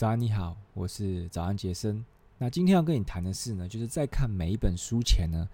[0.00, 2.02] 早安，你好，我是早安杰森。
[2.38, 5.46] 那今天要跟你谈的是呢，就是在看每一本书前呢，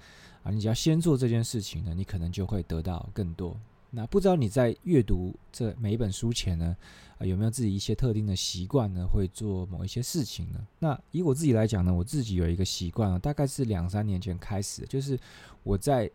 [0.45, 3.59] 啊，你只要先做这件事情呢，你可能就会得到更多。
[3.91, 6.77] 那不知道你在阅读这每一本书前呢，
[7.19, 9.05] 啊，有没有自己一些特定的习惯呢？
[9.05, 10.65] 会做某一些事情呢？
[10.79, 15.19] 那以我自己来讲呢，我自己有一个习惯啊，大概是两三年前开始，就是
[15.65, 16.09] 我在。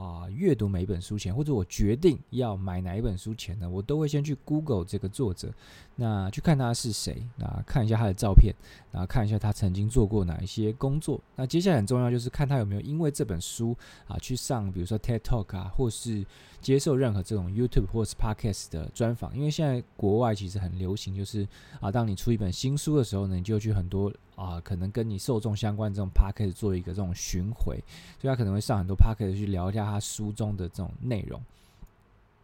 [0.00, 5.52] 啊，阅读每一本书前，或者我决定要买哪一本书前呢，我都会先去 Google 这个作者，
[5.96, 8.54] 那去看他是谁，那看一下他的照片，
[8.90, 11.20] 然后看一下他曾经做过哪一些工作。
[11.36, 13.76] 那接下来很重要就是看他有没有因为这本书
[14.08, 16.24] 啊去上，比如说 TED Talk 啊，或是
[16.62, 19.36] 接受任何这种 YouTube 或是 Podcast 的专访。
[19.36, 21.46] 因为现在国外其实很流行，就是
[21.78, 24.10] 啊，当你出一本新书的时候呢，你就去很多。
[24.40, 27.78] 啊，可能跟你受众相关这种 podcast 做一个这种巡回，
[28.18, 31.38] 所以他可能会上很多 podcast 去聊一下他书中的这种内容。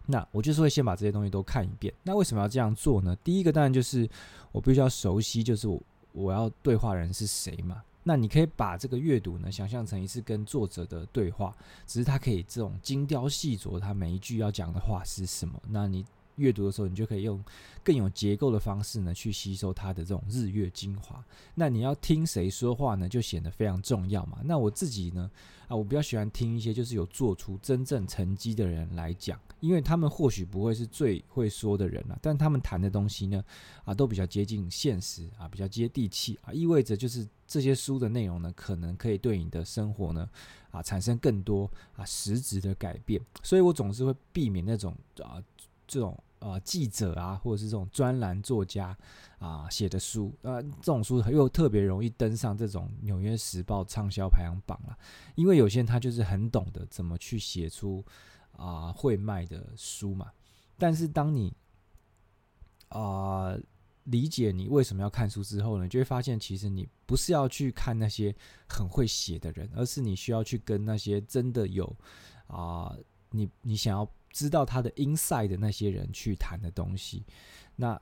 [0.05, 1.93] 那我就是会先把这些东西都看一遍。
[2.03, 3.17] 那为什么要这样做呢？
[3.25, 4.07] 第一个当然就是
[4.53, 5.81] 我必须要熟悉，就是我
[6.13, 7.83] 我要对话人是谁嘛。
[8.03, 15.59] 那你可以把这个阅读呢想象成一次跟作者的对话，只是他可以这种精雕细琢，他每一句要讲的话是什么。
[15.71, 16.05] 那你。
[16.37, 17.43] 阅读的时候，你就可以用
[17.83, 21.25] 更有结构的方式呢，去吸收它的这种日月精华。
[21.55, 24.39] 那你要听谁说话呢，就显得非常重要嘛。
[24.45, 25.31] 那我自己呢，
[25.69, 33.45] 啊，我比较喜欢听一些就是有做出真正成绩的人来讲，因为他们或许不会是最会说的人啊，但他们谈的东西呢，
[33.85, 40.29] 啊，都比较接近现实啊，比较接地气啊，意味着就是这些书的内容呢，可能可以对你的生活呢，
[40.71, 43.21] 啊，产生更多啊实质的改变。
[43.43, 45.43] 所以我总是会避免那种啊
[45.87, 46.15] 这种。
[46.39, 48.97] 呃，记者啊，或者是这种专栏作家
[49.39, 54.97] 啊写的书，呃，这种书又特别容易登上这种《纽约时报》畅销排行榜了，
[55.35, 58.05] 因为有些人他就是很懂得怎么去写出
[58.53, 60.31] 啊会卖的书嘛。
[60.77, 61.53] 但是当你
[62.89, 63.57] 啊
[64.05, 68.35] 理解你为什么要看书之后呢，就会发现其实你不是要去看那些
[68.69, 71.97] 很会写的人，而是你需要去跟那些真的有
[72.47, 72.95] 啊，
[73.31, 74.07] 你你想要。
[74.37, 77.25] 知道他的 inside 的那些人去谈的东西，
[77.77, 77.99] 那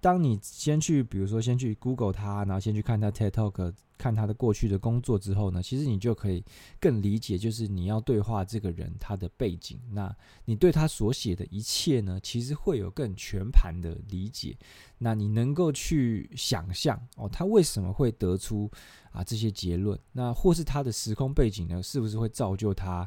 [0.00, 6.42] 当你先去，比如说先去 Google 他，然后先去看他 TED Talk，看他的过去的工作之后呢，其实你就可以
[6.80, 10.16] 更理解，就是你要对话这个人他的背景，那
[10.46, 14.56] 你对他所写的一切呢，其实会有更全盘的理解，
[14.96, 18.70] 那你能够去想象哦，他为什么会得出
[19.12, 23.06] 啊这些结论，那或是他的时空背景呢，是不是会造就他？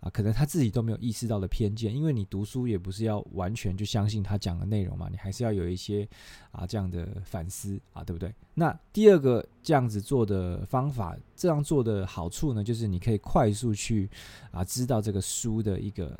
[0.00, 6.06] 啊，可能他自己都没有意识到的偏见，因为你读书也不是要完全就相信他讲的内容嘛，你还是要有一些
[6.50, 8.30] 啊这样的反思啊，对不对？
[8.52, 14.08] 那第二个这样子做的的方法，这样做的好处呢，就是你可以快速去
[14.50, 16.18] 啊知道这个书的一个。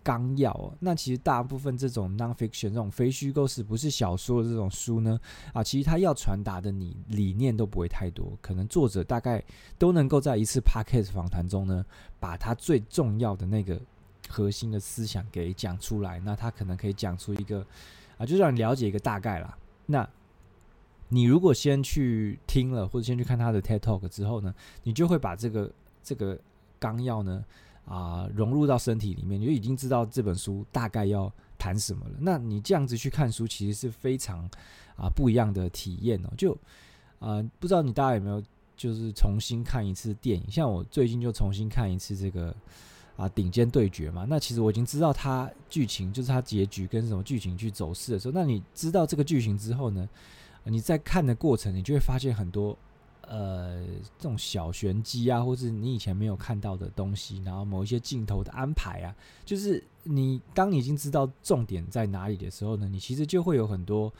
[0.00, 5.20] 纲要，那其实大部分这种 nonfiction 这种非虚构式不是小说的这种书呢，
[5.52, 9.42] 啊，其实它要传达的你理念都不会太多，可能作者大概
[9.76, 11.84] 都能够在一次 podcast 访谈中呢，
[12.18, 13.78] 把他最重要的那个
[14.30, 17.66] 核心的思想给讲出来，那他可能可以讲出一个
[18.16, 19.58] 啊，就让你了解一个大概啦。
[19.84, 20.08] 那
[21.08, 26.38] 你如果先去听了或者先去看他的 TED Talk 之后呢，你就会把这个这个
[26.78, 27.44] 纲要呢。
[27.90, 32.16] 啊，融入到身体里面，你就已经知道这本书大概要谈什么了。
[32.20, 34.44] 那你这样子去看书，其实是非常
[34.94, 36.28] 啊不一样的体验哦。
[36.36, 36.52] 就
[37.18, 38.42] 啊，不知道你大家有没有
[38.76, 40.50] 就是重新看一次电影？
[40.50, 42.54] 像我最近就重新看一次这个
[43.16, 44.26] 啊顶尖对决嘛。
[44.28, 50.06] 那其实我已经知道它剧情，就是它结局跟什么剧情去走势的时候，那你知道这个剧情之后呢，
[50.64, 52.76] 你在看的过程，你就会发现很多。
[53.30, 53.84] 呃，
[54.18, 59.14] 这种小玄机啊，或是你以前没有看到的东西，然后某一些镜头的安排啊，
[59.44, 64.10] 就是你当你已经知道重点在哪里的时候呢，你其实就会有很多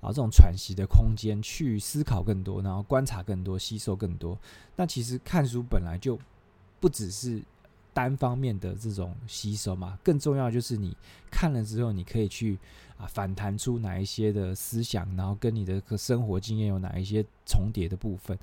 [0.00, 4.38] 啊这种喘息的空间，去思考更多，然后观察更多，吸收更多。
[4.76, 6.16] 那其实看书本来就
[6.78, 7.42] 不只是。
[7.94, 10.96] 单方面的这种吸收嘛，更重要就是你
[11.30, 12.58] 看了之后，你可以去
[12.96, 18.38] 啊反弹出哪一些的思想，然后跟你的生活经验有哪一些重叠的部分。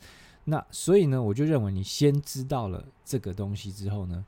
[0.45, 4.25] 那所以呢，我就认为你先知道了这个东西之后呢，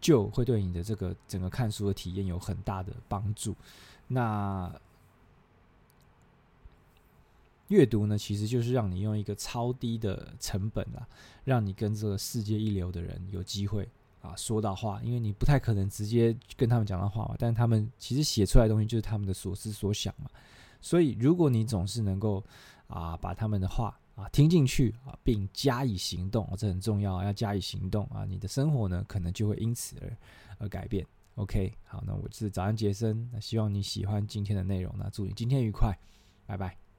[0.00, 3.54] 就会对你的这个整个看书的体验有很大的帮助。
[4.08, 4.70] 那
[7.68, 11.08] 阅读呢，其实就是让你用一个超低的成本啊，
[11.44, 13.88] 让你跟这个世界一流的人有机会。
[14.22, 20.30] 啊，说到话，因为你不太可能直接跟他们讲到话嘛，但他们其实写出来的东西就是他们的所思所想嘛。
[20.80, 22.42] 所以，如果你总是能够
[22.86, 30.16] 啊把他们的话啊听进去啊，并加以行动，这很重要，要加以行动啊，你的生活呢可能就会因此而
[30.58, 31.06] 而改变。
[31.34, 35.98] OK，好，那我是早安杰森，那希望你喜欢今天的内容，那祝你今天愉快，
[36.46, 36.91] 拜拜。